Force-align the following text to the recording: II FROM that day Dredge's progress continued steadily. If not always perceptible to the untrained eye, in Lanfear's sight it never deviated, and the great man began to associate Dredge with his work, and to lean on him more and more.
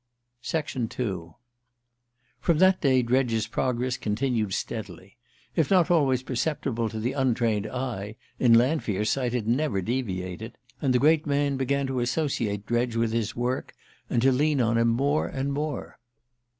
II 0.51 0.63
FROM 2.39 2.57
that 2.57 2.81
day 2.81 3.03
Dredge's 3.03 3.45
progress 3.45 3.97
continued 3.97 4.51
steadily. 4.51 5.15
If 5.55 5.69
not 5.69 5.91
always 5.91 6.23
perceptible 6.23 6.89
to 6.89 6.99
the 6.99 7.11
untrained 7.13 7.67
eye, 7.67 8.15
in 8.39 8.55
Lanfear's 8.55 9.11
sight 9.11 9.35
it 9.35 9.45
never 9.45 9.79
deviated, 9.79 10.57
and 10.81 10.91
the 10.91 10.97
great 10.97 11.27
man 11.27 11.55
began 11.55 11.85
to 11.85 11.99
associate 11.99 12.65
Dredge 12.65 12.95
with 12.95 13.11
his 13.11 13.35
work, 13.35 13.75
and 14.09 14.23
to 14.23 14.31
lean 14.31 14.59
on 14.59 14.79
him 14.79 14.87
more 14.87 15.27
and 15.27 15.53
more. 15.53 15.99